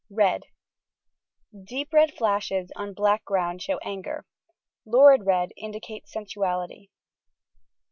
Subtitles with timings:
[0.09, 0.45] Red:
[1.55, 4.25] deep red flashes on black ground show anger:
[4.83, 6.89] lurid red indicates sensuality.